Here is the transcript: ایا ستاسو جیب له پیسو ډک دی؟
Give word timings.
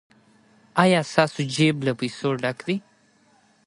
ایا 0.83 1.01
ستاسو 1.11 1.39
جیب 1.53 1.75
له 1.85 1.91
پیسو 1.99 2.29
ډک 2.41 2.57
دی؟ 2.67 2.77